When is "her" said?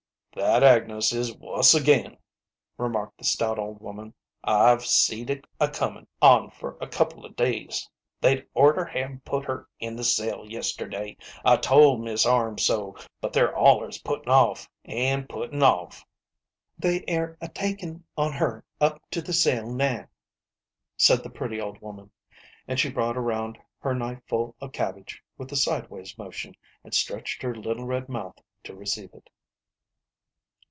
9.43-9.67, 18.31-18.63, 23.79-23.93, 27.41-27.53